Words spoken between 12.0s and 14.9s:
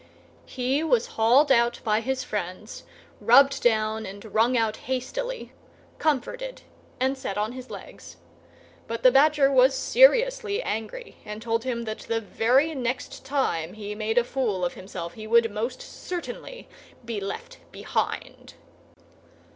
very next time he made a fool of